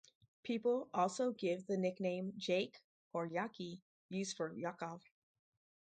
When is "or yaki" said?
3.13-3.81